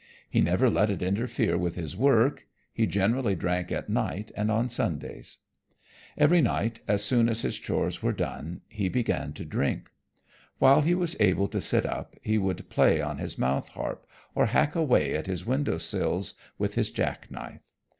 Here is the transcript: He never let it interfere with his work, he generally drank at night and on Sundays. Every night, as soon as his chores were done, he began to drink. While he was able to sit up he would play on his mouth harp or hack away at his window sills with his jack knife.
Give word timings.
He 0.27 0.41
never 0.41 0.67
let 0.67 0.89
it 0.89 1.03
interfere 1.03 1.59
with 1.59 1.75
his 1.75 1.95
work, 1.95 2.47
he 2.73 2.87
generally 2.87 3.35
drank 3.35 3.71
at 3.71 3.87
night 3.87 4.31
and 4.35 4.49
on 4.49 4.67
Sundays. 4.67 5.37
Every 6.17 6.41
night, 6.41 6.79
as 6.87 7.03
soon 7.05 7.29
as 7.29 7.41
his 7.43 7.59
chores 7.59 8.01
were 8.01 8.11
done, 8.11 8.61
he 8.67 8.89
began 8.89 9.31
to 9.33 9.45
drink. 9.45 9.91
While 10.57 10.81
he 10.81 10.95
was 10.95 11.15
able 11.19 11.47
to 11.49 11.61
sit 11.61 11.85
up 11.85 12.15
he 12.23 12.39
would 12.39 12.67
play 12.67 12.99
on 12.99 13.19
his 13.19 13.37
mouth 13.37 13.67
harp 13.69 14.07
or 14.33 14.47
hack 14.47 14.73
away 14.73 15.13
at 15.13 15.27
his 15.27 15.45
window 15.45 15.77
sills 15.77 16.33
with 16.57 16.73
his 16.73 16.89
jack 16.89 17.29
knife. 17.29 17.61